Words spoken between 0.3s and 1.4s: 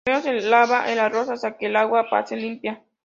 se lava el arroz